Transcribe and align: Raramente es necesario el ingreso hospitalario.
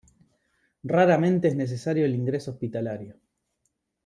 Raramente 0.81 1.47
es 1.49 1.55
necesario 1.55 2.07
el 2.07 2.15
ingreso 2.15 2.49
hospitalario. 2.49 3.17